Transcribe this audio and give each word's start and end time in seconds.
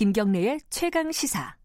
김경래의 0.00 0.60
최강 0.70 1.12
시사. 1.12 1.56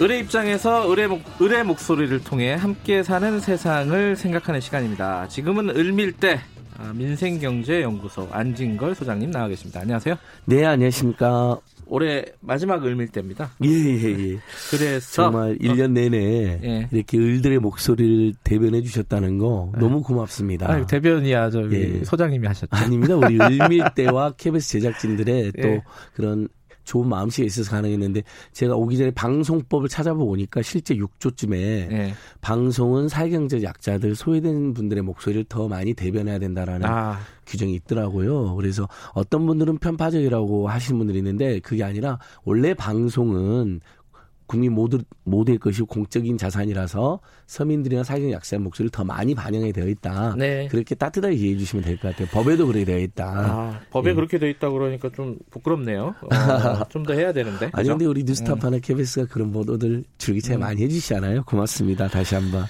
을의 0.00 0.18
입장에서 0.18 0.90
을의, 0.90 1.06
목, 1.06 1.22
을의 1.40 1.62
목소리를 1.62 2.24
통해 2.24 2.54
함께 2.54 3.04
사는 3.04 3.38
세상을 3.38 4.16
생각하는 4.16 4.60
시간입니다. 4.60 5.28
지금은 5.28 5.70
을밀대 5.70 6.40
아, 6.78 6.92
민생경제연구소 6.94 8.28
안진걸 8.30 8.94
소장님 8.94 9.32
나와 9.32 9.48
계십니다. 9.48 9.80
안녕하세요. 9.80 10.14
네, 10.44 10.64
안녕하십니까. 10.64 11.58
올해 11.88 12.24
마지막 12.40 12.84
을밀대입니다. 12.84 13.50
예, 13.64 13.68
예, 13.68 14.32
예. 14.32 14.38
그래서 14.70 15.22
정말 15.22 15.56
1년 15.58 15.92
내내 15.92 16.60
예. 16.62 16.88
이렇게 16.92 17.18
을들의 17.18 17.58
목소리를 17.58 18.34
대변해 18.44 18.82
주셨다는 18.82 19.38
거 19.38 19.72
예. 19.74 19.80
너무 19.80 20.02
고맙습니다. 20.02 20.70
아니, 20.70 20.86
대변이야, 20.86 21.50
저 21.50 21.68
예. 21.72 22.04
소장님이 22.04 22.46
하셨죠. 22.46 22.68
아닙니다. 22.70 23.16
우리 23.16 23.38
을밀대와 23.42 24.34
KBS 24.36 24.68
제작진들의 24.70 25.52
또 25.60 25.68
예. 25.68 25.82
그런 26.14 26.48
좋은 26.88 27.06
마음씨가 27.06 27.44
있어서 27.44 27.70
가능했는데 27.70 28.22
제가 28.52 28.74
오기 28.74 28.96
전에 28.96 29.10
방송법을 29.10 29.90
찾아보니까 29.90 30.62
실제 30.62 30.94
6조쯤에 30.96 31.50
네. 31.50 32.14
방송은 32.40 33.08
사회경제 33.08 33.62
약자들 33.62 34.14
소외된 34.14 34.72
분들의 34.72 35.02
목소리를 35.02 35.44
더 35.50 35.68
많이 35.68 35.92
대변해야 35.92 36.38
된다라는 36.38 36.86
아. 36.86 37.18
규정이 37.46 37.74
있더라고요. 37.74 38.54
그래서 38.54 38.88
어떤 39.12 39.46
분들은 39.46 39.78
편파적이라고 39.78 40.68
하시는 40.68 40.98
분들이 40.98 41.18
있는데 41.18 41.60
그게 41.60 41.84
아니라 41.84 42.18
원래 42.44 42.72
방송은 42.72 43.80
국민 44.48 44.72
모두 44.72 44.98
모두의 45.24 45.58
것이 45.58 45.82
공적인 45.82 46.36
자산이라서 46.38 47.20
서민들이나 47.46 48.02
사회적 48.02 48.32
약자의 48.32 48.60
목소리를 48.60 48.90
더 48.90 49.04
많이 49.04 49.34
반영이 49.34 49.72
되어 49.72 49.86
있다. 49.86 50.34
네. 50.36 50.66
그렇게 50.68 50.94
따뜻하게 50.96 51.34
이해해 51.36 51.58
주시면 51.58 51.84
될 51.84 51.98
것 51.98 52.08
같아요. 52.10 52.26
법에도 52.32 52.66
그렇게 52.66 52.84
되어 52.84 52.98
있다. 52.98 53.24
아, 53.26 53.80
법에 53.90 54.10
예. 54.10 54.14
그렇게 54.14 54.38
되어 54.38 54.48
있다 54.48 54.70
그러니까 54.70 55.10
좀 55.14 55.36
부끄럽네요. 55.50 56.14
어, 56.22 56.28
좀더 56.88 57.12
해야 57.12 57.32
되는데. 57.32 57.70
아니 57.72 57.88
근데 57.88 58.06
우리 58.06 58.24
뉴스타파나 58.24 58.76
음. 58.78 58.80
KBS가 58.82 59.26
그런 59.26 59.52
보도들 59.52 60.02
줄기차게 60.16 60.56
음. 60.56 60.60
많이 60.60 60.82
해주시잖아요. 60.82 61.44
고맙습니다. 61.44 62.08
다시 62.08 62.34
한번. 62.34 62.64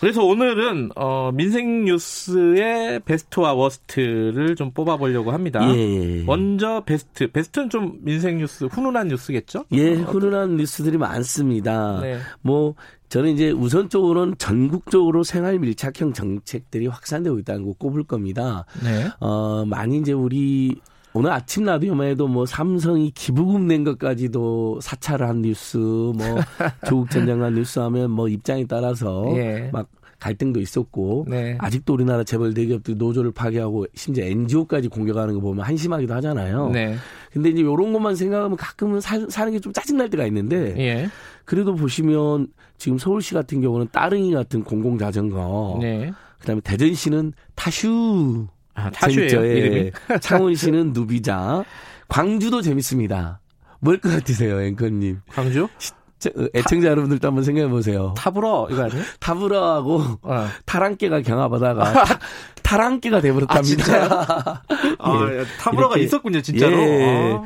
그래서 0.00 0.24
오늘은 0.24 0.90
어, 0.96 1.30
민생 1.32 1.84
뉴스의 1.84 3.00
베스트와 3.00 3.54
워스트를 3.54 4.54
좀 4.54 4.70
뽑아보려고 4.70 5.32
합니다. 5.32 5.60
예, 5.74 5.76
예, 5.76 6.18
예. 6.20 6.22
먼저 6.24 6.82
베스트. 6.84 7.30
베스트는 7.30 7.68
좀 7.68 7.98
민생 8.02 8.38
뉴스 8.38 8.66
훈훈한 8.66 9.08
뉴스겠죠? 9.08 9.64
예, 9.72 9.94
훈훈한 9.94 10.56
뉴스들이 10.56 10.98
많습니다. 10.98 12.00
네. 12.00 12.18
뭐 12.42 12.74
저는 13.08 13.30
이제 13.30 13.50
우선적으로는 13.50 14.36
전국적으로 14.38 15.24
생활 15.24 15.58
밀착형 15.58 16.12
정책들이 16.12 16.86
확산되고 16.86 17.38
있다는 17.40 17.64
거 17.64 17.72
꼽을 17.72 18.04
겁니다. 18.04 18.66
네. 18.84 19.08
어, 19.20 19.64
많이 19.66 19.98
이제 19.98 20.12
우리 20.12 20.76
오늘 21.18 21.32
아침 21.32 21.64
라디오만 21.64 22.06
해도 22.06 22.28
뭐 22.28 22.46
삼성이 22.46 23.10
기부금 23.10 23.66
낸 23.66 23.82
것까지도 23.82 24.78
사찰을 24.80 25.26
한 25.26 25.42
뉴스, 25.42 25.76
뭐 25.76 26.14
조국 26.86 27.10
전 27.10 27.26
장관 27.26 27.54
뉴스 27.54 27.80
하면 27.80 28.12
뭐 28.12 28.28
입장에 28.28 28.64
따라서 28.66 29.24
예. 29.34 29.68
막 29.72 29.88
갈등도 30.20 30.60
있었고 30.60 31.26
네. 31.28 31.56
아직도 31.58 31.94
우리나라 31.94 32.22
재벌 32.22 32.54
대기업들이 32.54 32.96
노조를 32.96 33.32
파괴하고 33.32 33.86
심지어 33.96 34.26
NGO까지 34.26 34.86
공격하는 34.86 35.34
거 35.34 35.40
보면 35.40 35.64
한심하기도 35.64 36.14
하잖아요. 36.14 36.70
네. 36.70 36.94
근데 37.32 37.48
이제 37.48 37.62
이런 37.62 37.92
것만 37.92 38.14
생각하면 38.14 38.56
가끔은 38.56 39.00
사, 39.00 39.18
사는 39.28 39.52
게 39.52 39.58
좀 39.58 39.72
짜증날 39.72 40.10
때가 40.10 40.24
있는데 40.26 40.76
예. 40.78 41.08
그래도 41.44 41.74
보시면 41.74 42.46
지금 42.76 42.96
서울시 42.96 43.34
같은 43.34 43.60
경우는 43.60 43.88
따릉이 43.90 44.32
같은 44.34 44.62
공공자전거 44.62 45.78
네. 45.80 46.12
그다음에 46.38 46.60
대전시는 46.60 47.32
타슈 47.56 48.46
아, 48.86 48.90
타슈예요. 48.90 49.44
이름이? 49.44 49.90
창원시는 50.20 50.92
누비자. 50.92 51.64
광주도 52.08 52.62
재밌습니다. 52.62 53.40
뭘 53.80 53.98
것 54.00 54.10
같으세요, 54.10 54.60
앵커님? 54.60 55.20
광주? 55.30 55.64
어, 55.64 56.46
애청자 56.54 56.86
타, 56.88 56.90
여러분들도 56.90 57.28
한번 57.28 57.44
생각해 57.44 57.68
보세요. 57.68 58.12
타브러 58.16 58.66
이거 58.70 58.82
아니에요? 58.84 59.02
타브러하고 59.20 60.02
어. 60.22 60.46
타랑깨가 60.64 61.22
경합하다가 61.22 62.04
타, 62.64 62.76
랑깨가 62.76 63.20
돼버렸답니다. 63.20 64.64
아, 64.98 65.28
예. 65.30 65.44
타브러가 65.60 65.94
이렇게, 65.94 66.02
있었군요, 66.04 66.40
진짜로. 66.42 66.76
예. 66.76 67.34
아. 67.34 67.44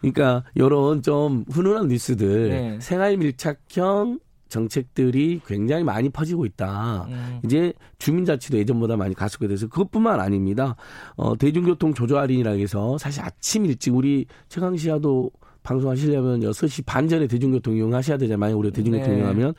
그러니까 0.00 0.44
이런 0.54 1.02
좀 1.02 1.44
훈훈한 1.50 1.88
뉴스들 1.88 2.48
네. 2.50 2.78
생활 2.80 3.16
밀착형 3.16 4.18
정책들이 4.48 5.40
굉장히 5.46 5.84
많이 5.84 6.08
퍼지고 6.08 6.46
있다. 6.46 7.06
음. 7.08 7.40
이제 7.44 7.72
주민자치도 7.98 8.58
예전보다 8.58 8.96
많이 8.96 9.14
가속화돼서 9.14 9.68
그것뿐만 9.68 10.20
아닙니다. 10.20 10.76
어, 11.16 11.36
대중교통 11.36 11.94
조조 11.94 12.18
할인이라 12.18 12.52
해서 12.52 12.98
사실 12.98 13.22
아침 13.22 13.66
일찍 13.66 13.94
우리 13.94 14.26
최강시야도 14.48 15.30
방송하시려면 15.62 16.40
6시 16.40 16.84
반 16.86 17.08
전에 17.08 17.26
대중교통 17.26 17.76
이용하셔야 17.76 18.16
되잖아요. 18.16 18.38
만약 18.38 18.56
우리가 18.56 18.74
대중교통 18.74 19.12
네. 19.12 19.18
이용하면 19.18 19.54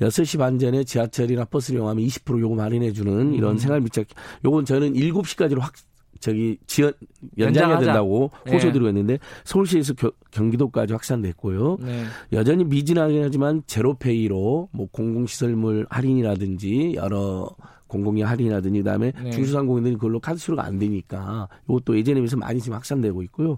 6시 0.00 0.38
반 0.38 0.58
전에 0.58 0.84
지하철이나 0.84 1.46
버스를 1.46 1.78
이용하면 1.78 2.04
20% 2.04 2.40
요금 2.40 2.60
할인해 2.60 2.92
주는 2.92 3.32
이런 3.32 3.52
음. 3.52 3.58
생활 3.58 3.80
밀착 3.80 4.06
요건 4.44 4.64
저는 4.64 4.92
7시까지로 4.92 5.60
확 5.60 5.72
저기 6.20 6.58
지연 6.66 6.92
연장해야 7.38 7.78
된다고 7.78 8.30
호소 8.48 8.72
드리고 8.72 8.84
네. 8.84 8.90
있는데 8.90 9.18
서울시에서 9.44 9.94
겨, 9.94 10.12
경기도까지 10.30 10.92
확산됐고요. 10.92 11.78
네. 11.80 12.04
여전히 12.32 12.64
미진하긴 12.64 13.22
하지만 13.24 13.62
제로페이로 13.66 14.68
뭐 14.72 14.88
공공시설물 14.90 15.86
할인이라든지 15.90 16.94
여러 16.96 17.50
공공이 17.94 18.22
할인이라든지 18.22 18.80
그다음에 18.80 19.12
네. 19.22 19.30
중소상공인들이 19.30 19.94
그걸로 19.94 20.18
카드 20.18 20.38
수료가 20.38 20.64
안 20.64 20.78
되니까 20.78 21.48
이것도 21.68 21.96
예전에 21.96 22.16
비해서 22.16 22.36
많이 22.36 22.60
지금 22.60 22.74
확산되고 22.74 23.22
있고요. 23.24 23.56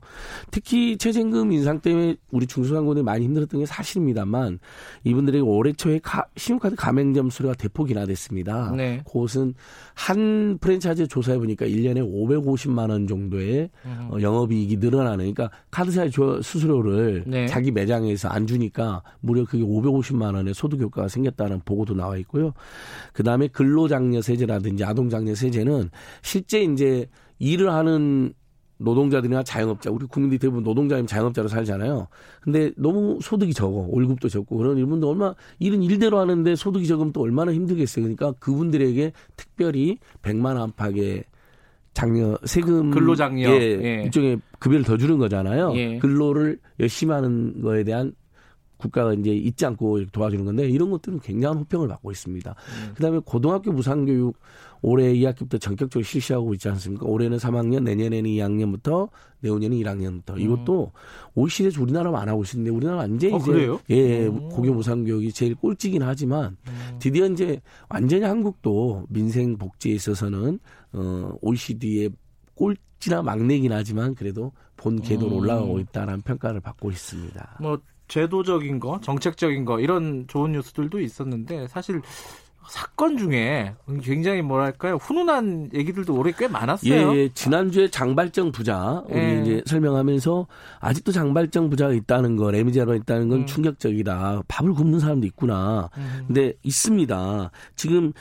특히 0.50 0.98
최저임금 0.98 1.52
인상 1.52 1.80
때문에 1.80 2.16
우리 2.32 2.47
중소상공인들이 2.47 3.02
많이 3.02 3.24
힘들었던 3.24 3.60
게 3.60 3.66
사실입니다만 3.66 4.58
이분들에게 5.04 5.42
올해 5.42 5.72
초에 5.72 5.98
가, 6.00 6.26
신용카드 6.36 6.76
가맹점 6.76 7.30
수료가 7.30 7.54
대폭 7.54 7.91
인하됐습니다. 7.91 8.72
네. 8.76 9.02
그것은 9.06 9.54
한 9.94 10.58
프랜차이즈 10.60 11.06
조사해 11.08 11.38
보니까 11.38 11.64
1년에 11.64 11.98
550만 12.06 12.91
원 12.91 13.06
정도의 13.06 13.70
음. 13.86 14.08
어, 14.10 14.20
영업이익이 14.20 14.76
늘어나는 14.76 15.32
그러니까 15.32 15.50
카드사의 15.70 16.10
수수료를 16.42 17.24
네. 17.26 17.47
자기 17.47 17.70
매장에서 17.70 18.28
안 18.28 18.47
주니까 18.47 19.03
무려 19.20 19.44
그게 19.44 19.64
550만 19.64 20.34
원의 20.34 20.53
소득 20.53 20.80
효과가 20.80 21.08
생겼다는 21.08 21.62
보고도 21.64 21.94
나와 21.94 22.18
있고요. 22.18 22.53
그다음에 23.12 23.48
근로장려 23.48 24.20
세제라든지 24.26 24.84
아동장려 24.84 25.34
세제는 25.34 25.91
실제 26.22 26.62
이제 26.62 27.06
일을 27.38 27.70
하는 27.72 28.34
노동자들이나 28.78 29.42
자영업자, 29.42 29.91
우리 29.91 30.06
국민들이 30.06 30.38
대부분 30.38 30.62
노동자이면 30.62 31.06
자영업자로 31.06 31.48
살잖아요. 31.48 32.09
근데 32.42 32.72
너무 32.76 33.19
소득이 33.22 33.54
적어. 33.54 33.86
월급도 33.88 34.28
적고. 34.28 34.59
그런 34.59 34.76
이분들 34.76 35.09
얼마, 35.09 35.34
일은 35.59 35.82
일대로 35.82 36.19
하는데 36.19 36.54
소득이 36.54 36.86
적으면 36.86 37.12
또 37.12 37.22
얼마나 37.22 37.53
힘들겠어요. 37.53 38.03
그러니까 38.03 38.32
그분들에게 38.32 39.12
특별히 39.36 39.98
100만 40.22 40.59
안팎의 40.59 41.25
장려, 41.94 42.36
세금. 42.44 42.91
근로 42.91 43.15
장려. 43.15 43.48
예, 43.50 43.81
예. 43.82 44.03
일종의 44.04 44.41
급여를 44.59 44.84
더 44.84 44.98
주는 44.98 45.16
거잖아요. 45.16 45.72
예. 45.76 45.98
근로를 45.98 46.59
열심히 46.78 47.15
하는 47.15 47.62
거에 47.62 47.84
대한 47.84 48.12
국가가 48.77 49.15
이제 49.15 49.31
잊지 49.31 49.65
않고 49.67 50.07
도와주는 50.07 50.45
건데 50.45 50.69
이런 50.69 50.91
것들은 50.91 51.21
굉장한 51.21 51.59
호평을 51.59 51.89
받고 51.89 52.11
있습니다. 52.11 52.51
음. 52.51 52.95
그다음에 52.95 53.21
고등학교 53.25 53.73
무상교육 53.73 54.39
올해 54.83 55.13
2학기부터 55.15 55.61
전격적으로 55.61 56.05
실시하고 56.05 56.55
있지 56.55 56.69
않습니까? 56.69 57.07
올해는 57.07 57.39
3학년, 57.39 57.83
내년에는 57.83 58.31
2학년부터 58.31 59.09
내후년은 59.41 59.77
1학년부터 59.78 60.34
음. 60.34 60.39
이것도 60.39 60.93
OECD에서 61.34 61.83
우리나라만 61.83 62.23
안 62.23 62.28
하고 62.28 62.43
있는데 62.45 62.71
우리나라 62.71 62.99
완전히 62.99 63.34
아, 63.34 63.37
이제 63.39 63.53
그래요? 63.53 63.81
예 63.91 64.27
음. 64.27 64.49
고교 64.49 64.75
무상교육이 64.75 65.33
제일 65.33 65.55
꼴찌긴 65.55 66.03
하지만 66.03 66.57
음. 66.69 66.99
드디어 66.99 67.27
이제 67.27 67.61
완전히 67.89 68.25
한국도 68.25 69.07
민생 69.09 69.57
복지에 69.57 69.95
있어서는 69.95 70.59
어 70.93 71.33
OECD의 71.41 72.11
꼴찌나 72.55 73.23
막내긴 73.23 73.73
하지만 73.73 74.15
그래도 74.15 74.53
본 74.77 75.01
궤도로 75.01 75.33
음. 75.33 75.39
올라가고 75.39 75.81
있다라는 75.81 76.23
평가를 76.23 76.61
받고 76.61 76.91
있습니다. 76.91 77.59
뭐 77.61 77.78
제도적인 78.08 78.80
거, 78.80 79.00
정책적인 79.03 79.64
거 79.64 79.80
이런 79.80 80.26
좋은 80.28 80.53
뉴스들도 80.53 81.00
있었는데 81.00 81.68
사실 81.68 82.00
사건 82.68 83.16
중에 83.16 83.74
굉장히 84.03 84.42
뭐랄까요 84.42 84.97
훈훈한 84.97 85.70
얘기들도 85.72 86.14
올해 86.14 86.32
꽤 86.36 86.48
많았어요. 86.48 87.14
예, 87.14 87.16
예. 87.16 87.28
지난주에 87.32 87.88
장발정 87.88 88.50
부자 88.53 89.04
우리 89.08 89.20
예. 89.20 89.41
이제 89.42 89.62
설명하면서 89.66 90.47
아직도 90.80 91.12
장발정 91.12 91.70
부자가 91.70 91.92
있다는 91.92 92.36
거, 92.36 92.50
레미제로가 92.50 92.97
있다는 92.97 93.28
건 93.28 93.41
음. 93.41 93.47
충격적이다. 93.47 94.42
밥을 94.48 94.74
굶는 94.74 94.98
사람도 94.98 95.26
있구나. 95.26 95.91
음. 95.97 96.24
근데 96.26 96.54
있습니다. 96.64 97.50
지금 97.76 98.12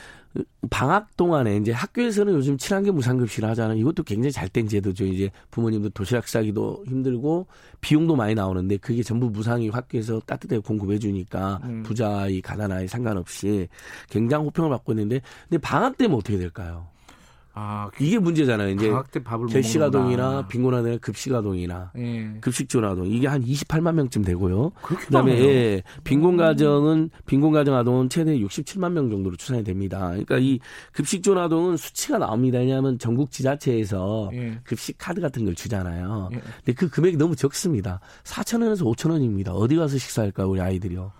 방학 0.70 1.16
동안에 1.16 1.56
이제 1.58 1.72
학교에서는 1.72 2.32
요즘 2.34 2.58
친환경 2.58 2.94
무상급식을 2.96 3.48
하잖아요. 3.50 3.78
이것도 3.78 4.02
굉장히 4.02 4.32
잘된 4.32 4.68
제도죠. 4.68 5.04
이제 5.04 5.30
부모님도 5.50 5.90
도시락 5.90 6.28
싸기도 6.28 6.84
힘들고 6.86 7.46
비용도 7.80 8.16
많이 8.16 8.34
나오는데 8.34 8.78
그게 8.78 9.02
전부 9.02 9.30
무상이 9.30 9.68
학교에서 9.68 10.20
따뜻하게 10.26 10.60
공급해 10.60 10.98
주니까 10.98 11.60
음. 11.64 11.82
부자이 11.82 12.40
가난아이 12.40 12.88
상관없이 12.88 13.68
굉장히 14.10 14.44
호평을 14.46 14.70
받고 14.70 14.92
있는데 14.92 15.20
근데 15.48 15.60
방학 15.60 15.96
때면 15.96 16.16
어떻게 16.16 16.38
될까요? 16.38 16.88
아, 17.58 17.90
이게 17.98 18.18
문제잖아요. 18.18 18.68
이제 18.68 18.92
결식아동이나 19.50 20.46
빈곤아동이나 20.46 20.98
급식아동이나 20.98 21.92
예. 21.96 22.36
급식존아동 22.42 23.06
이게 23.06 23.26
한 23.26 23.42
28만 23.42 23.94
명쯤 23.94 24.24
되고요. 24.24 24.72
그다음에 24.82 25.32
예, 25.40 25.82
빈곤가정은 26.04 27.08
빈곤가정 27.24 27.74
아동은 27.74 28.10
최대 28.10 28.38
67만 28.38 28.92
명 28.92 29.08
정도로 29.08 29.36
추산이 29.36 29.64
됩니다. 29.64 30.08
그러니까 30.10 30.36
이 30.36 30.60
급식존 30.92 31.38
아동은 31.38 31.78
수치가 31.78 32.18
나옵니다. 32.18 32.58
왜냐하면 32.58 32.98
전국 32.98 33.30
지자체에서 33.30 34.28
예. 34.34 34.60
급식 34.62 34.98
카드 34.98 35.22
같은 35.22 35.46
걸 35.46 35.54
주잖아요. 35.54 36.28
예. 36.32 36.40
근데 36.58 36.74
그 36.74 36.90
금액이 36.90 37.16
너무 37.16 37.36
적습니다. 37.36 38.00
4천 38.24 38.62
원에서 38.62 38.84
5천 38.84 39.10
원입니다. 39.12 39.54
어디 39.54 39.76
가서 39.76 39.96
식사할까 39.96 40.44
우리 40.44 40.60
아이들이요. 40.60 41.10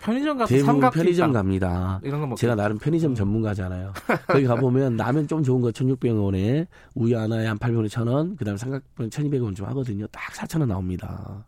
편의점 0.00 0.38
가서 0.38 0.54
대부분 0.54 0.90
편의점 0.90 1.32
갑니다. 1.32 2.00
이런 2.02 2.28
거 2.28 2.34
제가 2.34 2.54
나름 2.54 2.78
편의점 2.78 3.12
음. 3.12 3.14
전문가잖아요. 3.14 3.92
거기 4.26 4.44
가보면 4.44 4.96
라면 4.96 5.28
좀 5.28 5.42
좋은 5.42 5.60
거 5.60 5.68
1,600원에 5.70 6.66
우유 6.94 7.18
하나에 7.18 7.46
한 7.46 7.58
800원에 7.58 7.88
1,000원, 7.88 8.36
그다음에 8.38 8.56
삼각분 8.56 9.10
1,200원 9.10 9.54
좀 9.54 9.66
하거든요. 9.68 10.06
딱 10.08 10.32
4,000원 10.32 10.66
나옵니다. 10.66 11.44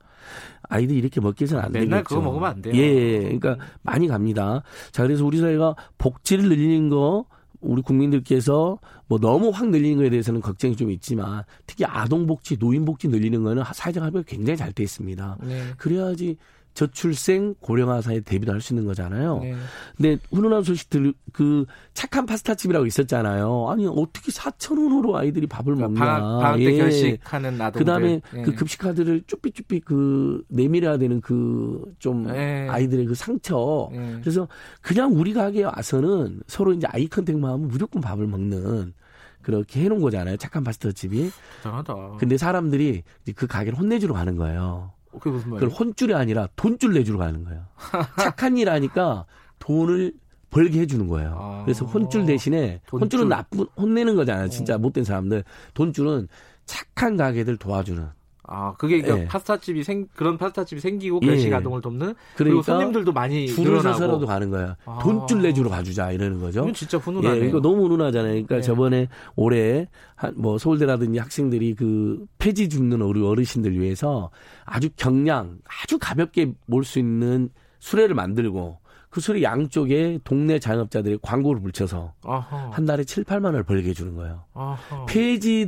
아이들이 0.68 0.98
이렇게 0.98 1.20
먹기 1.20 1.42
위해서는 1.42 1.64
안 1.64 1.72
되겠죠. 1.72 1.88
맨날 1.90 2.04
그거 2.04 2.20
먹으면 2.20 2.50
안 2.50 2.62
돼요. 2.62 2.74
예, 2.76 2.80
예, 2.80 3.18
그러니까 3.20 3.56
많이 3.82 4.06
갑니다. 4.06 4.62
자, 4.92 5.02
그래서 5.02 5.24
우리 5.24 5.38
사회가 5.38 5.74
복지를 5.98 6.48
늘리는 6.48 6.88
거 6.90 7.24
우리 7.60 7.80
국민들께서 7.82 8.78
뭐 9.06 9.18
너무 9.18 9.50
확 9.50 9.68
늘리는 9.70 9.96
거에 9.98 10.10
대해서는 10.10 10.40
걱정이 10.40 10.76
좀 10.76 10.90
있지만 10.90 11.44
특히 11.66 11.84
아동 11.84 12.26
복지, 12.26 12.56
노인 12.58 12.84
복지 12.84 13.08
늘리는 13.08 13.42
거는 13.42 13.62
사회적 13.72 14.02
합의가 14.02 14.24
굉장히 14.26 14.56
잘 14.56 14.72
돼 14.72 14.82
있습니다. 14.82 15.38
네. 15.42 15.62
그래야지 15.76 16.36
저출생 16.74 17.54
고령화 17.60 18.00
사회에 18.00 18.20
대비도 18.20 18.52
할 18.52 18.60
수 18.60 18.72
있는 18.72 18.86
거잖아요. 18.86 19.40
네. 19.40 19.54
근데 19.96 20.18
훈훈한 20.30 20.62
소식 20.62 20.88
들 20.90 21.12
그 21.32 21.64
착한 21.94 22.26
파스타집이라고 22.26 22.84
있었잖아요. 22.86 23.68
아니 23.70 23.86
어떻게 23.86 24.30
4천 24.30 24.72
원으로 24.78 25.16
아이들이 25.16 25.46
밥을 25.46 25.74
그러니까 25.74 25.88
먹냐. 25.88 26.20
방학, 26.20 26.40
방학 26.42 26.56
때 26.58 26.64
예. 26.64 26.76
결식하는 26.76 27.54
아동들. 27.60 27.78
그다음에 27.78 28.20
예. 28.36 28.42
그 28.42 28.54
급식 28.54 28.78
카드를 28.78 29.22
쭈삐쭈삐 29.26 29.80
그 29.80 30.44
내밀어야 30.48 30.98
되는 30.98 31.20
그좀 31.22 32.28
예. 32.34 32.68
아이들의 32.70 33.06
그 33.06 33.14
상처. 33.14 33.88
예. 33.92 34.18
그래서 34.20 34.46
그냥 34.82 35.12
우리 35.14 35.32
가게에 35.32 35.64
와서는 35.64 36.42
서로 36.46 36.74
이제 36.74 36.86
아이 36.90 37.08
컨택만 37.08 37.50
하면 37.52 37.68
무조건 37.68 38.02
밥을 38.02 38.26
먹는 38.26 38.92
그렇게 39.40 39.80
해놓은 39.82 40.00
거잖아요. 40.02 40.36
착한 40.36 40.62
파스타집이. 40.64 41.30
대단하다. 41.62 41.94
근데 42.18 42.36
사람들이 42.36 43.02
그 43.34 43.46
가게를 43.46 43.78
혼내주러 43.78 44.14
가는 44.14 44.36
거예요. 44.36 44.92
그게 45.18 45.30
무슨 45.30 45.50
말이에요? 45.50 45.68
그걸 45.70 45.78
혼줄이 45.86 46.14
아니라 46.14 46.48
돈줄 46.56 46.94
내주러 46.94 47.18
가는 47.18 47.44
거예요. 47.44 47.66
착한 48.18 48.56
일 48.56 48.68
하니까 48.70 49.26
돈을 49.58 50.12
벌게 50.50 50.80
해주는 50.80 51.06
거예요. 51.08 51.36
아, 51.38 51.62
그래서 51.64 51.84
혼줄 51.86 52.26
대신에 52.26 52.80
돈줄. 52.86 53.04
혼줄은 53.04 53.28
나쁜 53.28 53.66
혼내는 53.76 54.16
거잖아요. 54.16 54.48
진짜 54.48 54.74
어. 54.74 54.78
못된 54.78 55.04
사람들. 55.04 55.44
돈줄은 55.74 56.28
착한 56.66 57.16
가게들 57.16 57.56
도와주는. 57.56 58.06
아, 58.44 58.74
그게 58.76 59.00
그러니까 59.00 59.22
예. 59.22 59.28
파스타집이 59.28 59.84
생 59.84 60.08
그런 60.14 60.36
파스타집이 60.36 60.80
생기고 60.80 61.20
결식 61.20 61.50
예. 61.50 61.54
아동을 61.54 61.80
돕는 61.80 62.14
그러니까 62.36 62.62
손님들도 62.62 63.12
많이 63.12 63.46
줄을 63.46 63.80
서서라도 63.80 64.26
가는 64.26 64.50
거야. 64.50 64.76
아. 64.84 64.98
돈줄 65.02 65.42
내주러 65.42 65.70
가주자 65.70 66.10
이러는 66.10 66.40
거죠. 66.40 66.60
이건 66.62 66.74
진짜 66.74 66.98
훈훈하네요. 66.98 67.42
예, 67.44 67.48
이거 67.48 67.60
너무 67.60 67.84
훈훈하잖아요. 67.84 68.32
그러니까 68.32 68.56
예. 68.56 68.60
저번에 68.60 69.08
올해 69.36 69.88
한 70.16 70.34
뭐 70.36 70.58
서울대라든지 70.58 71.18
학생들이 71.18 71.74
그 71.74 72.24
폐지 72.38 72.68
줍는 72.68 73.00
우리 73.02 73.22
어르신들 73.24 73.78
위해서 73.78 74.30
아주 74.64 74.88
경량, 74.96 75.58
아주 75.82 75.98
가볍게 76.00 76.52
몰 76.66 76.84
수 76.84 76.98
있는 76.98 77.48
수레를 77.78 78.14
만들고 78.14 78.78
그 79.10 79.20
수레 79.20 79.42
양쪽에 79.42 80.18
동네 80.24 80.58
자영업자들이 80.58 81.18
광고를 81.22 81.60
붙여서 81.60 82.14
아하. 82.24 82.70
한 82.72 82.86
달에 82.86 83.04
7, 83.04 83.24
8만 83.24 83.44
원을 83.46 83.62
벌게 83.62 83.90
해주는 83.90 84.14
거예요. 84.16 84.44
아하. 84.54 85.04
폐지 85.06 85.66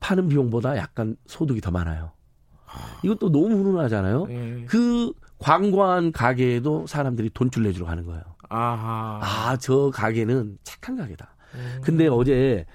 파는 0.00 0.28
비용보다 0.28 0.76
약간 0.76 1.16
소득이 1.26 1.60
더 1.60 1.70
많아요. 1.70 2.12
이것도 3.02 3.30
너무 3.30 3.48
훈훈하잖아요. 3.56 4.26
예. 4.30 4.64
그 4.66 5.12
광고한 5.38 6.12
가게에도 6.12 6.86
사람들이 6.86 7.30
돈줄 7.30 7.62
내주러 7.62 7.86
가는 7.86 8.04
거예요. 8.04 8.22
아하. 8.48 9.20
아, 9.22 9.56
저 9.58 9.90
가게는 9.92 10.58
착한 10.62 10.96
가게다. 10.96 11.34
음. 11.54 11.80
근데 11.82 12.06
어제 12.08 12.66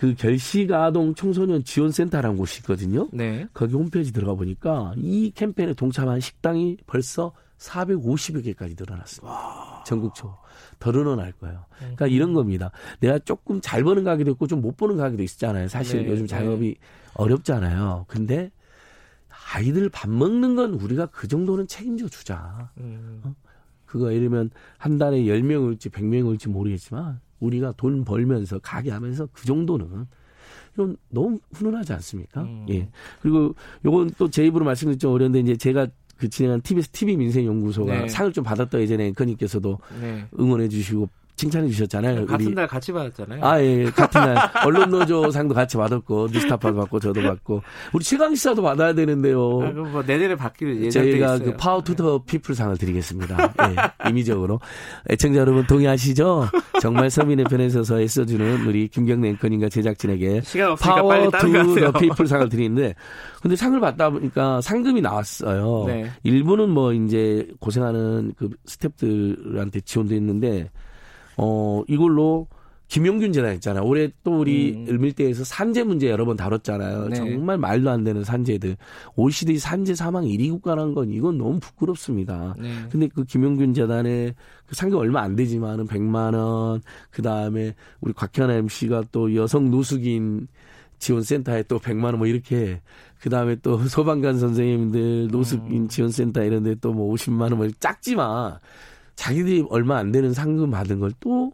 그 0.00 0.14
결식 0.14 0.72
아동 0.72 1.14
청소년 1.14 1.62
지원센터라는 1.62 2.38
곳이 2.38 2.60
있거든요. 2.60 3.10
네. 3.12 3.46
거기 3.52 3.74
홈페이지 3.74 4.14
들어가 4.14 4.32
보니까 4.34 4.94
이 4.96 5.30
캠페인에 5.34 5.74
동참한 5.74 6.20
식당이 6.20 6.78
벌써 6.86 7.32
450여 7.58 8.42
개까지 8.42 8.76
늘어났습니다. 8.78 9.30
와. 9.30 9.84
전국적으로. 9.84 10.38
더 10.78 10.90
늘어날 10.90 11.32
거예요. 11.32 11.66
그러니까 11.76 12.06
음. 12.06 12.10
이런 12.10 12.32
겁니다. 12.32 12.70
내가 13.00 13.18
조금 13.18 13.60
잘 13.60 13.84
버는 13.84 14.02
가게도 14.04 14.30
있고 14.30 14.46
좀 14.46 14.62
못 14.62 14.78
버는 14.78 14.96
가게도 14.96 15.22
있잖아요. 15.22 15.68
사실 15.68 16.02
네. 16.04 16.08
요즘 16.08 16.26
작업이 16.26 16.68
네. 16.68 16.74
어렵잖아요. 17.12 18.06
근데 18.08 18.50
아이들 19.52 19.90
밥 19.90 20.08
먹는 20.08 20.56
건 20.56 20.72
우리가 20.72 21.06
그 21.06 21.28
정도는 21.28 21.66
책임져 21.66 22.08
주자. 22.08 22.70
음. 22.78 23.20
어? 23.24 23.34
그거 23.84 24.06
예를 24.14 24.30
들면 24.30 24.50
한 24.78 24.96
달에 24.96 25.18
10명 25.24 25.62
올지 25.66 25.90
100명 25.90 26.26
올지 26.26 26.48
모르겠지만 26.48 27.20
우리가 27.40 27.72
돈 27.76 28.04
벌면서 28.04 28.58
가게 28.60 28.90
하면서 28.90 29.26
그 29.32 29.44
정도는 29.46 30.06
이건 30.74 30.96
너무 31.08 31.38
훈훈하지 31.52 31.92
않습니까? 31.94 32.42
음. 32.42 32.66
예. 32.70 32.88
그리고 33.20 33.54
요건 33.84 34.10
또 34.16 34.28
제 34.28 34.44
입으로 34.46 34.64
말씀드리기 34.64 34.98
좀 35.00 35.12
어려운데 35.12 35.40
이제 35.40 35.56
제가 35.56 35.88
그 36.16 36.28
진행한 36.28 36.60
TBS 36.60 36.90
TV 36.90 37.16
민생연구소가 37.16 38.00
네. 38.02 38.08
상을 38.08 38.32
좀 38.32 38.44
받았다 38.44 38.78
예전에 38.78 39.06
앵커님께서도 39.06 39.78
네. 40.00 40.26
응원해 40.38 40.68
주시고 40.68 41.08
칭찬해 41.40 41.68
주셨잖아요. 41.70 42.26
같은 42.26 42.46
우리. 42.48 42.54
날 42.54 42.66
같이 42.66 42.92
받았잖아요. 42.92 43.42
아, 43.42 43.58
예, 43.62 43.84
예. 43.84 43.90
같은 43.90 44.20
날. 44.20 44.36
언론노조상도 44.66 45.54
같이 45.54 45.78
받았고, 45.78 46.28
뉴스타파도 46.30 46.76
받고, 46.76 47.00
저도 47.00 47.22
받고. 47.22 47.62
우리 47.94 48.04
최강시사도 48.04 48.60
받아야 48.60 48.92
되는데요. 48.92 49.62
아, 49.62 49.72
그럼 49.72 49.90
뭐 49.90 50.02
내년에 50.06 50.36
받기로 50.36 50.76
예정돼 50.76 51.12
저희가 51.12 51.38
그 51.38 51.56
power 51.56 51.82
to 51.82 51.99
the 51.99 52.24
people상을 52.24 52.76
드리겠습니다. 52.76 53.54
예, 54.04 54.10
임의적으로. 54.10 54.60
애청자 55.08 55.40
여러분 55.40 55.66
동의하시죠? 55.66 56.48
정말 56.82 57.08
서민의 57.08 57.46
편에 57.46 57.70
서서 57.70 57.98
애써주는 58.02 58.66
우리 58.66 58.88
김경래 58.88 59.30
앵커님과 59.30 59.70
제작진에게 59.70 60.42
power 60.78 61.30
to 61.30 61.55
the 61.55 61.92
people상을 61.92 62.50
드리는데, 62.50 62.94
근데 63.40 63.56
상을 63.56 63.80
받다 63.80 64.10
보니까 64.10 64.60
상금이 64.60 65.00
나왔어요. 65.00 65.84
네. 65.86 66.10
일부는 66.22 66.68
뭐 66.68 66.92
이제 66.92 67.48
고생하는 67.60 68.34
그 68.36 68.50
스탭들한테 68.66 69.86
지원도 69.86 70.14
했는데, 70.14 70.68
어, 71.42 71.82
이걸로 71.88 72.46
김용균 72.88 73.32
재단 73.32 73.54
있잖아요. 73.54 73.84
올해 73.84 74.10
또 74.24 74.40
우리 74.40 74.72
음. 74.74 74.86
을밀대에서 74.88 75.44
산재 75.44 75.84
문제 75.84 76.10
여러 76.10 76.24
번 76.24 76.36
다뤘잖아요. 76.36 77.08
네. 77.08 77.14
정말 77.16 77.56
말도 77.56 77.88
안 77.88 78.02
되는 78.02 78.24
산재들. 78.24 78.76
OECD 79.14 79.58
산재 79.58 79.94
사망 79.94 80.24
1위 80.24 80.50
국가라는 80.50 80.92
건 80.94 81.08
이건 81.10 81.38
너무 81.38 81.60
부끄럽습니다. 81.60 82.56
네. 82.58 82.68
근데 82.90 83.06
그 83.06 83.22
김용균 83.24 83.74
재단에 83.74 84.34
그 84.66 84.74
상금 84.74 84.98
얼마 84.98 85.20
안 85.22 85.36
되지만은 85.36 85.86
100만 85.86 86.34
원, 86.34 86.80
그 87.10 87.22
다음에 87.22 87.74
우리 88.00 88.12
곽현아 88.12 88.54
MC가 88.54 89.04
또 89.12 89.36
여성 89.36 89.70
노숙인 89.70 90.48
지원센터에 90.98 91.62
또 91.68 91.78
100만 91.78 92.06
원 92.06 92.16
뭐 92.18 92.26
이렇게 92.26 92.80
그 93.20 93.30
다음에 93.30 93.54
또 93.62 93.78
소방관 93.86 94.38
선생님들 94.40 95.28
노숙인 95.30 95.82
음. 95.84 95.88
지원센터 95.88 96.42
이런 96.42 96.64
데 96.64 96.74
또 96.74 96.92
뭐 96.92 97.14
50만 97.14 97.52
원뭐 97.52 97.68
작지만 97.78 98.58
자기들이 99.20 99.66
얼마 99.68 99.98
안 99.98 100.12
되는 100.12 100.32
상금 100.32 100.70
받은 100.70 100.98
걸 100.98 101.12
또 101.20 101.52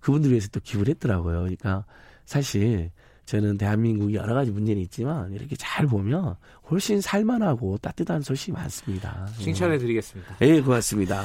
그분들 0.00 0.30
위해서 0.30 0.48
또 0.50 0.60
기부를 0.60 0.92
했더라고요. 0.94 1.40
그러니까 1.40 1.84
사실 2.24 2.90
저는 3.24 3.56
대한민국이 3.56 4.14
여러 4.14 4.34
가지 4.34 4.50
문제는 4.50 4.82
있지만 4.82 5.32
이렇게 5.32 5.54
잘 5.56 5.86
보면 5.86 6.34
훨씬 6.70 7.00
살만하고 7.00 7.78
따뜻한 7.78 8.22
소식이 8.22 8.52
많습니다. 8.52 9.26
칭찬해 9.38 9.78
드리겠습니다. 9.78 10.36
예, 10.40 10.52
네, 10.54 10.60
고맙습니다. 10.60 11.22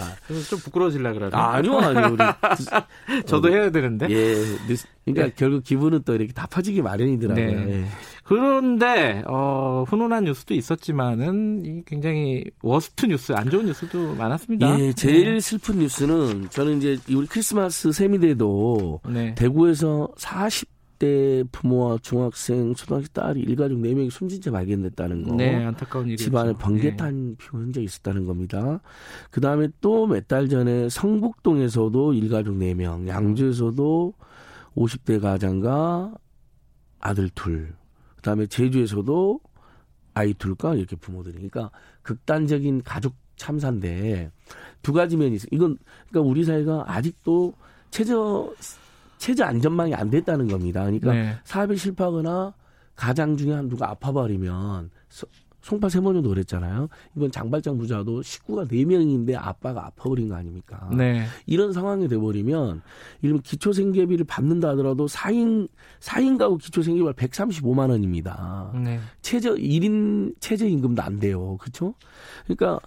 좀 0.49 0.59
부끄러워질라 0.59 1.13
그러네. 1.13 1.31
아, 1.35 1.59
니요 1.61 1.79
아니요. 1.79 2.13
우리 2.13 3.23
저도 3.25 3.49
해야 3.49 3.71
되는데. 3.71 4.07
예. 4.09 4.35
그러니까 5.05 5.27
네. 5.27 5.33
결국 5.35 5.63
기분은 5.63 6.03
또 6.03 6.13
이렇게 6.13 6.33
다 6.33 6.45
퍼지기 6.47 6.81
마련이더라고요. 6.83 7.65
네. 7.65 7.81
예. 7.81 7.85
그런데 8.27 9.23
어, 9.25 9.85
훈훈한 9.87 10.25
뉴스도 10.25 10.53
있었지만은 10.53 11.83
굉장히 11.85 12.43
worst 12.61 13.05
뉴스, 13.05 13.31
안 13.33 13.49
좋은 13.49 13.65
뉴스도 13.67 14.15
많았습니다. 14.15 14.79
예, 14.79 14.91
제일 14.93 15.33
네. 15.35 15.39
슬픈 15.39 15.79
뉴스는 15.79 16.49
저는 16.49 16.77
이제 16.77 16.97
우리 17.15 17.25
크리스마스 17.27 17.91
세미대도 17.91 19.01
네. 19.09 19.35
대구에서 19.35 20.09
40 20.17 20.77
20대 20.97 21.47
부모와 21.51 21.97
중학생, 22.01 22.73
초등학생 22.73 23.09
딸이 23.13 23.41
일가족 23.41 23.77
4명이 23.79 24.09
숨진 24.09 24.41
채 24.41 24.49
발견됐다는 24.51 25.23
거. 25.27 25.35
네, 25.35 25.63
안타까운 25.63 26.07
일이죠. 26.07 26.23
집안에 26.23 26.53
번개탄 26.53 27.29
네. 27.29 27.35
피운 27.37 27.65
흔적이 27.65 27.85
있었다는 27.85 28.25
겁니다. 28.25 28.81
그 29.29 29.39
다음에 29.39 29.67
또 29.79 30.07
몇 30.07 30.27
달 30.27 30.49
전에 30.49 30.89
성북동에서도 30.89 32.13
일가족 32.13 32.55
4명, 32.57 33.07
양주에서도 33.07 34.13
50대 34.75 35.21
가장과 35.21 36.15
아들 36.99 37.29
둘, 37.35 37.75
그 38.17 38.21
다음에 38.21 38.45
제주에서도 38.47 39.39
아이 40.13 40.33
둘과 40.33 40.75
이렇게 40.75 40.95
부모들이. 40.95 41.35
그러니까 41.35 41.71
극단적인 42.01 42.83
가족 42.83 43.15
참사인데 43.35 44.31
두 44.81 44.91
가지 44.93 45.15
면이 45.15 45.35
있어요. 45.35 45.47
이건 45.51 45.77
그러니까 46.09 46.29
우리 46.29 46.43
사회가 46.43 46.85
아직도 46.87 47.53
최저 47.91 48.53
최저 49.17 49.45
안전망이 49.45 49.93
안 49.93 50.09
됐다는 50.09 50.47
겁니다. 50.47 50.81
그러니까 50.81 51.13
네. 51.13 51.37
사업이 51.43 51.77
실패하거나 51.77 52.53
가장 52.95 53.37
중에 53.37 53.53
한 53.53 53.69
누가 53.69 53.89
아파버리면 53.91 54.89
송파 55.61 55.89
세모녀도 55.89 56.29
그랬잖아요. 56.29 56.87
이번 57.15 57.31
장발장 57.31 57.77
부자도 57.77 58.21
식구가 58.21 58.65
4명인데 58.65 59.35
아빠가 59.35 59.85
아파버린 59.87 60.29
거 60.29 60.35
아닙니까? 60.35 60.89
네. 60.95 61.25
이런 61.45 61.73
상황이 61.73 62.07
돼버리면, 62.07 62.81
이러면 63.21 63.41
기초생계비를 63.41 64.25
받는다 64.25 64.69
하더라도 64.69 65.07
4인, 65.07 65.67
4인 65.99 66.37
가구 66.37 66.57
기초생계비가 66.57 67.13
135만 67.13 67.89
원입니다. 67.89 68.71
네. 68.81 68.99
최저, 69.21 69.55
1인 69.55 70.35
최저임금도 70.39 71.01
안 71.01 71.19
돼요. 71.19 71.57
그렇죠? 71.57 71.95
그러니까 72.45 72.79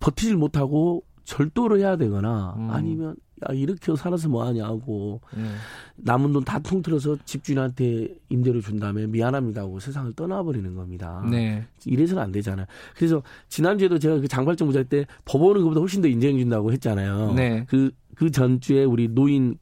버티질 0.00 0.36
못하고 0.36 1.04
절도를 1.24 1.80
해야 1.80 1.96
되거나 1.96 2.54
음. 2.56 2.70
아니면 2.70 3.16
야 3.44 3.52
이렇게 3.54 3.94
살아서 3.94 4.28
뭐 4.28 4.44
하냐고 4.46 5.20
음. 5.36 5.56
남은 5.96 6.32
돈 6.32 6.44
다 6.44 6.58
통틀어서 6.60 7.18
집주인한테 7.24 8.14
임대료 8.28 8.60
준 8.60 8.78
다음에 8.78 9.06
미안합니다 9.06 9.62
하고 9.62 9.78
세상을 9.80 10.12
떠나버리는 10.14 10.74
겁니다. 10.74 11.26
네. 11.30 11.66
이래서는 11.84 12.22
안 12.22 12.32
되잖아요. 12.32 12.66
그래서 12.96 13.22
지난주에도 13.48 13.98
제가 13.98 14.20
그 14.20 14.28
장발장 14.28 14.68
부자 14.68 14.82
때 14.84 15.06
법원은 15.24 15.62
그보다 15.62 15.80
훨씬 15.80 16.00
더 16.00 16.08
인정해 16.08 16.38
준다고 16.38 16.72
했잖아요. 16.72 17.32
네. 17.34 17.66
그, 17.68 17.90
그 18.14 18.30
전주에 18.30 18.84
우리 18.84 19.08
노인 19.08 19.58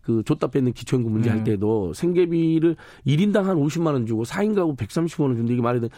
그 0.00 0.22
줬다 0.24 0.48
뺏는 0.48 0.72
기초연금 0.72 1.12
문제 1.12 1.30
할 1.30 1.38
음. 1.40 1.44
때도 1.44 1.92
생계비를 1.92 2.74
1인당 3.06 3.44
한 3.44 3.56
50만 3.56 3.92
원 3.92 4.04
주고 4.06 4.24
4인 4.24 4.54
가구 4.56 4.74
130만 4.74 5.20
원 5.20 5.36
준다 5.36 5.52
이게 5.52 5.62
말이 5.62 5.80
돼. 5.80 5.88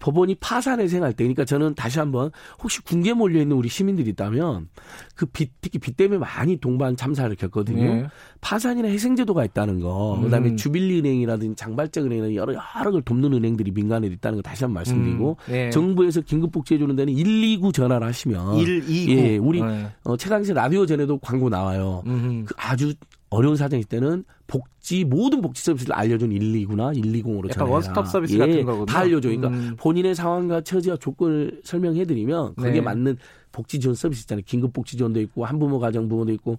법원이 0.00 0.36
파산을 0.36 0.88
생각할 0.88 1.12
때, 1.12 1.24
그러니까 1.24 1.44
저는 1.44 1.74
다시 1.74 1.98
한번 1.98 2.30
혹시 2.60 2.82
궁지에 2.82 3.12
몰려 3.12 3.40
있는 3.40 3.56
우리 3.56 3.68
시민들이 3.68 4.10
있다면 4.10 4.68
그 5.14 5.26
빚, 5.26 5.52
특히 5.60 5.78
빚 5.78 5.96
때문에 5.96 6.18
많이 6.18 6.56
동반 6.56 6.96
참사를 6.96 7.34
겪거든요. 7.36 7.94
네. 7.94 8.06
파산이나 8.40 8.88
회생제도가 8.88 9.44
있다는 9.44 9.80
거, 9.80 10.16
음. 10.16 10.22
그다음에 10.22 10.56
주빌리은행이라든지 10.56 11.54
장발장은행이나 11.56 12.34
여러 12.34 12.54
여러 12.78 12.90
걸 12.90 13.02
돕는 13.02 13.32
은행들이 13.34 13.70
민간에 13.70 14.08
있다는 14.08 14.36
거 14.38 14.42
다시 14.42 14.64
한번 14.64 14.74
말씀드리고 14.74 15.36
음. 15.48 15.52
네. 15.52 15.70
정부에서 15.70 16.22
긴급복지해 16.22 16.78
주는 16.78 16.96
데는 16.96 17.14
129 17.14 17.70
전화를 17.72 18.06
하시면 18.06 18.56
129. 18.56 19.12
예, 19.12 19.36
우리 19.36 19.62
네. 19.62 19.86
어, 20.04 20.16
최강시 20.16 20.54
라디오 20.54 20.86
전에도 20.86 21.18
광고 21.18 21.48
나와요. 21.48 22.02
그 22.04 22.54
아주 22.56 22.94
어려운 23.30 23.56
사정일 23.56 23.84
때는 23.84 24.24
복지 24.48 25.04
모든 25.04 25.40
복지 25.40 25.62
서비스를 25.64 25.94
알려준 25.94 26.30
129나 26.30 27.00
120으로 27.00 27.48
약간 27.48 27.68
원스톱 27.68 28.06
서비스 28.08 28.34
예, 28.34 28.38
같은 28.38 28.64
거군요. 28.64 28.86
다 28.86 28.98
알려줘. 28.98 29.28
그러니까 29.28 29.48
음. 29.48 29.76
본인의 29.78 30.16
상황과 30.16 30.62
처지와 30.62 30.96
조건을 30.96 31.60
설명해드리면 31.62 32.56
그게 32.56 32.72
네. 32.72 32.80
맞는 32.80 33.16
복지 33.52 33.78
지원 33.78 33.94
서비스 33.94 34.22
있잖아요. 34.22 34.42
긴급 34.44 34.72
복지 34.72 34.96
지원도 34.96 35.20
있고 35.22 35.44
한부모 35.44 35.78
가정 35.78 36.08
부모도 36.08 36.32
있고 36.32 36.58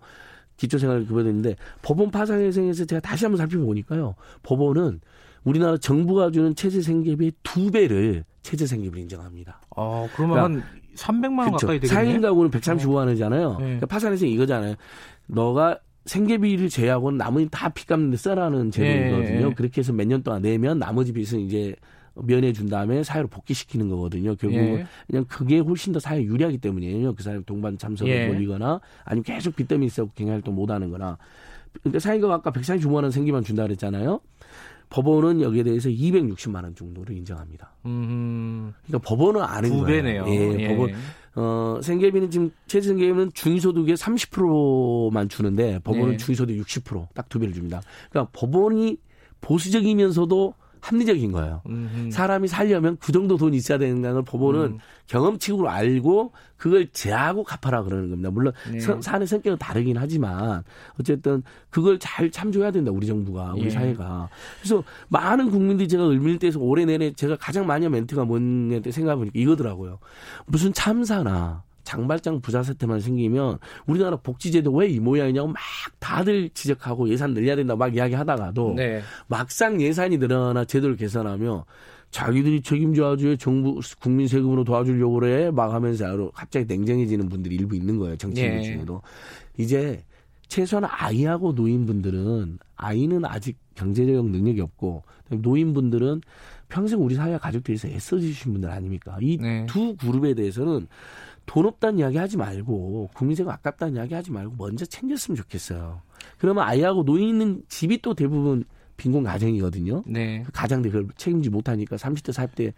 기초생활 0.55 1.05
급여도 1.05 1.27
있는데 1.29 1.55
법원 1.81 2.09
파산회생에서 2.09 2.85
제가 2.85 3.01
다시 3.01 3.25
한번 3.25 3.37
살펴보니까요. 3.37 4.15
법원은 4.43 5.01
우리나라 5.43 5.75
정부가 5.77 6.31
주는 6.31 6.55
체제 6.55 6.81
생계비의 6.81 7.33
두 7.43 7.69
배를 7.69 8.23
체제 8.43 8.65
생계비를 8.65 9.01
인정합니다. 9.01 9.59
아, 9.75 10.07
그러면 10.15 10.35
그러니까, 10.35 10.67
한 10.69 11.21
300만 11.21 11.39
원 11.39 11.47
그렇죠. 11.47 11.67
가까이 11.67 11.79
되겠네요. 11.79 12.17
4인 12.17 12.21
가구는 12.21 12.51
135만 12.51 12.95
원이잖아요. 12.95 13.49
네. 13.51 13.57
그러니까 13.57 13.85
파산회생 13.87 14.29
이거잖아요. 14.29 14.75
너가 15.27 15.79
생계비를 16.05 16.70
제외하고는 16.70 17.17
나머지 17.17 17.48
다 17.51 17.70
빚 17.70 17.88
갚는 17.88 18.12
데 18.12 18.17
써라는 18.17 18.72
제도이거든요. 18.72 19.48
예. 19.50 19.53
그렇게 19.53 19.81
해서 19.81 19.93
몇 19.93 20.05
년 20.08 20.24
동안 20.24 20.41
내면 20.41 20.79
나머지 20.79 21.13
빚은 21.13 21.39
이제 21.41 21.75
면해 22.15 22.51
준 22.53 22.67
다음에 22.67 23.03
사회로 23.03 23.27
복귀시키는 23.29 23.88
거거든요. 23.89 24.36
결국은 24.36 24.79
예. 24.79 24.86
그냥 25.08 25.25
그게 25.29 25.60
훨씬 25.60 25.93
더 25.93 26.00
사회 26.00 26.22
유리하기 26.24 26.58
때문이에요. 26.58 27.13
그 27.15 27.24
사람이 27.24 27.46
동반 27.46 27.77
참사를 27.77 28.12
예. 28.12 28.27
돌리거나 28.27 28.81
아니면 29.05 29.24
계속 29.24 29.55
빚 29.55 29.67
때문에 29.67 29.86
있어 29.86 30.08
경영활동 30.08 30.55
못 30.55 30.70
하는 30.72 30.89
거나. 30.89 31.17
그러니까 31.81 32.00
사회가 32.00 32.34
아까 32.34 32.51
136만 32.51 32.96
원 33.03 33.12
생계비만 33.12 33.43
준다 33.43 33.63
그랬잖아요. 33.63 34.20
법원은 34.89 35.39
여기에 35.41 35.63
대해서 35.63 35.88
260만 35.88 36.63
원 36.65 36.75
정도를 36.75 37.15
인정합니다. 37.15 37.72
음. 37.86 38.74
그러니까 38.86 39.08
법원은 39.08 39.41
아는 39.41 39.70
두 39.70 39.86
배네요. 39.86 40.25
거예요. 40.25 40.53
예, 40.53 40.60
예. 40.63 40.67
법원 40.67 40.91
어, 41.35 41.79
생계비는 41.81 42.29
지금 42.29 42.51
최저 42.67 42.89
생계비는 42.89 43.31
중위소득의 43.33 43.95
30%만 43.95 45.29
주는데 45.29 45.79
법원은 45.79 46.11
네. 46.11 46.17
중위소득 46.17 46.55
60%딱 46.57 47.29
두 47.29 47.39
배를 47.39 47.53
줍니다. 47.53 47.81
그러니까 48.09 48.31
법원이 48.33 48.97
보수적이면서도 49.39 50.53
합리적인 50.81 51.31
거예요. 51.31 51.61
음흠. 51.67 52.11
사람이 52.11 52.47
살려면 52.47 52.97
그 53.00 53.11
정도 53.11 53.38
돈이 53.38 53.55
있어야 53.57 53.77
되는 53.77 54.01
걸 54.01 54.23
법원은 54.23 54.61
음. 54.61 54.79
경험칙으로 55.07 55.69
알고 55.69 56.33
그걸 56.57 56.89
제하고 56.91 57.43
갚아라 57.43 57.83
그러는 57.83 58.09
겁니다. 58.09 58.29
물론 58.31 58.53
네. 58.71 58.79
사안의 58.79 59.27
성격은 59.27 59.57
다르긴 59.57 59.97
하지만 59.97 60.63
어쨌든 61.00 61.43
그걸 61.69 62.00
잘 62.00 62.29
참조해야 62.31 62.71
된다 62.71 62.91
우리 62.91 63.07
정부가 63.07 63.53
우리 63.53 63.65
예. 63.65 63.69
사회가. 63.69 64.29
그래서 64.59 64.83
많은 65.09 65.51
국민들이 65.51 65.88
제가 65.88 66.07
을밀대에서 66.09 66.59
올해 66.59 66.85
내내 66.85 67.13
제가 67.13 67.38
가장 67.38 67.65
많이 67.65 67.85
한 67.85 67.91
멘트가 67.93 68.25
뭔지 68.25 68.91
생각해보니까 68.91 69.39
이거더라고요. 69.39 70.00
무슨 70.45 70.73
참사나 70.73 71.63
장발장 71.83 72.41
부자 72.41 72.63
사태만 72.63 73.00
생기면 73.00 73.57
우리나라 73.88 74.17
복지제도 74.17 74.71
왜 74.73 74.91
이 74.91 75.00
모양이냐고 75.00 75.47
막 75.50 75.57
다들 76.00 76.50
지적하고 76.50 77.07
예산 77.09 77.33
늘려야 77.33 77.55
된다 77.55 77.75
막 77.75 77.95
이야기하다가도 77.95 78.73
네. 78.75 79.01
막상 79.27 79.81
예산이 79.81 80.17
늘어나 80.17 80.65
제도를 80.65 80.95
개선하며 80.97 81.65
자기들이 82.11 82.61
책임져야지 82.61 83.38
정부 83.38 83.79
국민 84.01 84.27
세금으로 84.27 84.65
도와주려고 84.65 85.13
그래 85.15 85.50
막 85.50 85.73
하면서 85.73 86.29
갑자기 86.31 86.65
냉정해지는 86.67 87.29
분들이 87.29 87.55
일부 87.55 87.75
있는 87.75 87.97
거예요 87.97 88.17
정치인 88.17 88.55
네. 88.57 88.63
중에도 88.63 89.01
이제 89.57 90.03
최소한 90.50 90.83
아이하고 90.89 91.53
노인분들은 91.53 92.59
아이는 92.75 93.23
아직 93.23 93.57
경제적 93.75 94.29
능력이 94.29 94.59
없고 94.59 95.03
노인분들은 95.29 96.19
평생 96.67 97.01
우리 97.01 97.15
사회와 97.15 97.38
가족들에서 97.38 97.88
애써주신 97.88 98.51
분들 98.53 98.69
아닙니까? 98.69 99.17
이두 99.21 99.41
네. 99.43 99.65
그룹에 100.01 100.33
대해서는 100.33 100.88
돈 101.45 101.65
없다는 101.65 102.00
이야기 102.00 102.17
하지 102.17 102.38
말고 102.38 103.10
국민세금 103.13 103.51
아깝다는 103.51 103.95
이야기 103.95 104.13
하지 104.13 104.31
말고 104.31 104.55
먼저 104.57 104.86
챙겼으면 104.86 105.36
좋겠어요. 105.36 106.01
그러면 106.38 106.63
아이하고 106.63 107.03
노인 107.03 107.29
있는 107.29 107.63
집이 107.67 108.01
또 108.01 108.13
대부분 108.13 108.63
빈곤 108.98 109.24
가정이거든요. 109.24 110.03
네. 110.05 110.43
그 110.45 110.51
가장들 110.51 110.91
그걸 110.91 111.10
책임지 111.17 111.50
못하니까 111.50 111.95
30대 111.95 112.31
40대 112.33 112.74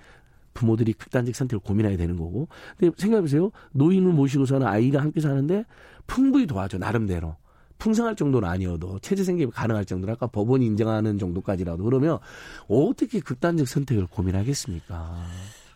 부모들이 0.54 0.94
극단적 0.94 1.36
선택을 1.36 1.60
고민해야 1.60 1.98
되는 1.98 2.16
거고. 2.16 2.48
근데 2.78 2.94
생각해보세요. 2.98 3.52
노인을 3.72 4.14
모시고서는 4.14 4.66
아이랑 4.66 5.04
함께 5.04 5.20
사는데 5.20 5.66
풍부히 6.08 6.48
도와줘 6.48 6.78
나름대로. 6.78 7.36
풍성할 7.80 8.16
정도는 8.16 8.48
아니어도 8.48 9.00
체제 9.00 9.26
생계가 9.26 9.52
가능할 9.52 9.84
정도로 9.84 10.14
아까 10.14 10.28
법원이 10.28 10.66
인정하는 10.66 11.18
정도까지라도 11.18 11.84
그러면 11.84 12.20
어떻게 12.70 13.20
극단적 13.20 13.68
선택을 13.68 14.08
고민하겠습니까? 14.08 15.26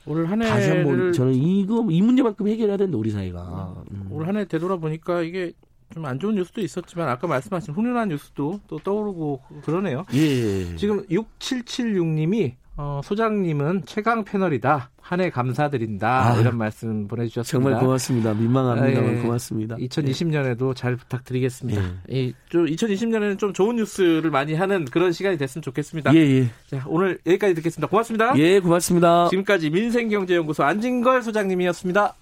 올 0.07 0.25
한해 0.25 0.47
다시 0.47 0.69
한번 0.69 1.11
저는 1.13 1.33
이거 1.33 1.85
이 1.89 2.01
문제만큼 2.01 2.47
해결해야 2.47 2.77
된다 2.77 2.97
우리 2.97 3.09
사회가. 3.11 3.83
음. 3.91 4.07
올 4.11 4.25
한 4.25 4.37
해 4.37 4.45
되돌아보니까 4.45 5.21
이게 5.21 5.53
좀 5.93 6.05
안 6.05 6.19
좋은 6.19 6.35
뉴스도 6.35 6.61
있었지만 6.61 7.07
아까 7.09 7.27
말씀하신 7.27 7.73
훈훈한 7.73 8.09
뉴스도 8.09 8.59
또 8.67 8.77
떠오르고 8.79 9.41
그러네요. 9.63 10.05
예. 10.13 10.75
지금 10.75 11.05
6776님이 11.07 12.55
어, 12.77 13.01
소장님은 13.03 13.83
최강 13.85 14.23
패널이다. 14.23 14.91
한 15.01 15.21
해 15.21 15.29
감사드린다. 15.29 16.33
아, 16.33 16.35
이런 16.35 16.57
말씀 16.57 17.07
보내주셨습니다. 17.07 17.49
정말 17.69 17.79
고맙습니다. 17.81 18.33
민망합니다만 18.33 19.09
아, 19.09 19.17
예. 19.17 19.21
고맙습니다. 19.21 19.77
2020년에도 19.77 20.75
잘 20.75 20.97
부탁드리겠습니다. 20.97 21.81
예. 22.11 22.23
이, 22.25 22.33
2020년에는 22.51 23.39
좀 23.39 23.53
좋은 23.53 23.77
뉴스를 23.77 24.29
많이 24.29 24.53
하는 24.53 24.83
그런 24.83 25.13
시간이 25.13 25.37
됐으면 25.37 25.63
좋겠습니다. 25.63 26.13
예, 26.13 26.19
예. 26.19 26.49
자, 26.69 26.83
오늘 26.87 27.19
여기까지 27.25 27.55
듣겠습니다. 27.55 27.87
고맙습니다. 27.87 28.37
예, 28.37 28.59
고맙습니다. 28.59 29.29
지금까지 29.29 29.69
민생경제연구소 29.69 30.65
안진걸 30.65 31.23
소장님이었습니다. 31.23 32.13